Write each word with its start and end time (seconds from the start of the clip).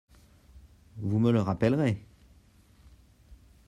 Vous 0.97 1.19
me 1.19 1.31
le 1.31 1.41
rappellerez? 1.43 2.03